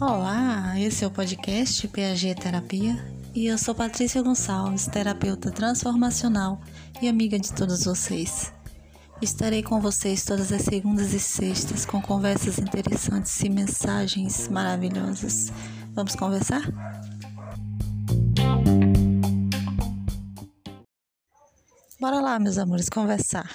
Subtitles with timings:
[0.00, 3.02] Olá, esse é o podcast PAG Terapia
[3.34, 6.60] e eu sou Patrícia Gonçalves, terapeuta transformacional
[7.00, 8.52] e amiga de todos vocês.
[9.22, 15.50] Estarei com vocês todas as segundas e sextas com conversas interessantes e mensagens maravilhosas.
[15.94, 16.62] Vamos conversar?
[21.98, 23.48] Bora lá, meus amores, conversar.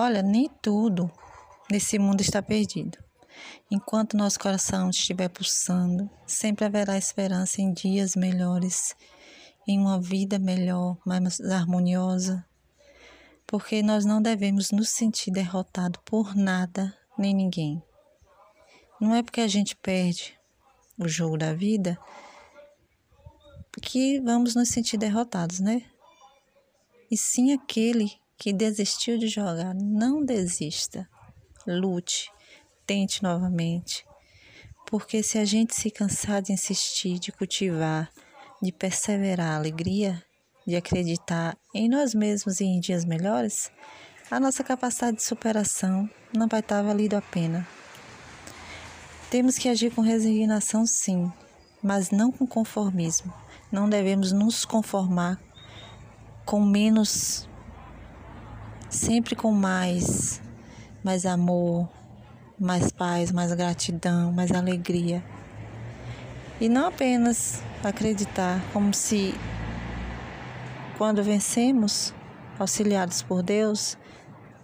[0.00, 1.10] Olha, nem tudo
[1.68, 2.96] nesse mundo está perdido.
[3.68, 8.94] Enquanto nosso coração estiver pulsando, sempre haverá esperança em dias melhores,
[9.66, 12.46] em uma vida melhor, mais harmoniosa,
[13.44, 17.82] porque nós não devemos nos sentir derrotados por nada nem ninguém.
[19.00, 20.38] Não é porque a gente perde
[20.96, 21.98] o jogo da vida
[23.82, 25.82] que vamos nos sentir derrotados, né?
[27.10, 31.08] E sim aquele que desistiu de jogar, não desista.
[31.66, 32.30] Lute,
[32.86, 34.06] tente novamente.
[34.86, 38.10] Porque se a gente se cansar de insistir, de cultivar,
[38.62, 40.22] de perseverar a alegria,
[40.66, 43.70] de acreditar em nós mesmos e em dias melhores,
[44.30, 47.66] a nossa capacidade de superação não vai estar valido a pena.
[49.30, 51.30] Temos que agir com resignação, sim,
[51.82, 53.32] mas não com conformismo.
[53.70, 55.38] Não devemos nos conformar
[56.44, 57.47] com menos,
[58.90, 60.40] sempre com mais,
[61.04, 61.88] mais amor,
[62.58, 65.22] mais paz, mais gratidão, mais alegria.
[66.60, 69.34] E não apenas acreditar como se
[70.96, 72.12] quando vencemos,
[72.58, 73.96] auxiliados por Deus,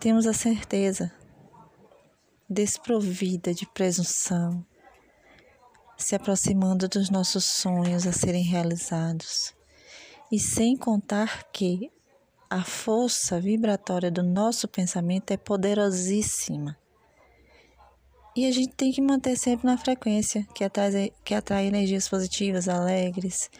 [0.00, 1.12] temos a certeza
[2.50, 4.66] desprovida de presunção,
[5.96, 9.54] se aproximando dos nossos sonhos a serem realizados.
[10.30, 11.90] E sem contar que
[12.54, 16.78] a força vibratória do nosso pensamento é poderosíssima.
[18.36, 22.68] E a gente tem que manter sempre na frequência que atrai, que atrai energias positivas,
[22.68, 23.50] alegres,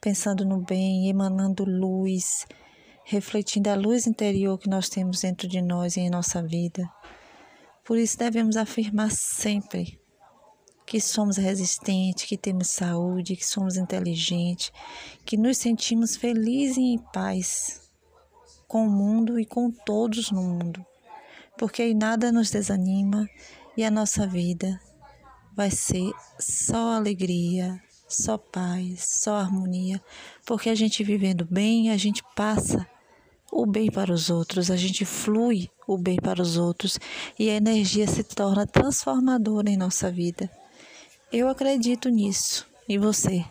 [0.00, 2.46] pensando no bem, emanando luz,
[3.04, 6.88] refletindo a luz interior que nós temos dentro de nós e em nossa vida.
[7.84, 9.98] Por isso devemos afirmar sempre
[10.86, 14.70] que somos resistentes, que temos saúde, que somos inteligentes,
[15.24, 17.83] que nos sentimos felizes e em paz
[18.66, 20.84] com o mundo e com todos no mundo,
[21.58, 23.28] porque aí nada nos desanima
[23.76, 24.80] e a nossa vida
[25.54, 30.02] vai ser só alegria, só paz, só harmonia,
[30.44, 32.86] porque a gente vivendo bem, a gente passa
[33.52, 36.98] o bem para os outros, a gente flui o bem para os outros
[37.38, 40.50] e a energia se torna transformadora em nossa vida.
[41.32, 42.66] Eu acredito nisso.
[42.88, 43.44] E você?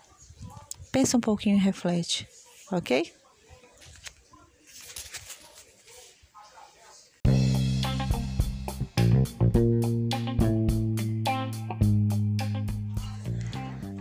[0.91, 2.27] Pensa um pouquinho e reflete,
[2.71, 3.11] ok?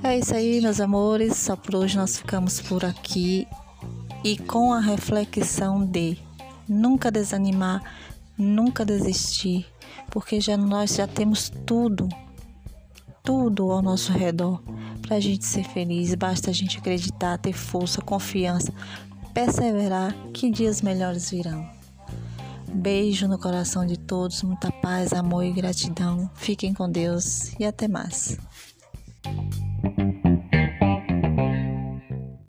[0.05, 1.37] É isso aí, meus amores.
[1.37, 3.47] Só por hoje nós ficamos por aqui
[4.25, 6.19] e com a reflexão de
[6.69, 7.83] nunca desanimar,
[8.37, 9.67] nunca desistir,
[10.11, 12.09] porque já nós já temos tudo
[13.23, 14.61] tudo ao nosso redor
[15.01, 16.15] para a gente ser feliz.
[16.15, 18.73] Basta a gente acreditar, ter força, confiança,
[19.33, 21.69] perseverar que dias melhores virão.
[22.69, 26.29] Beijo no coração de todos, muita paz, amor e gratidão.
[26.35, 28.39] Fiquem com Deus e até mais.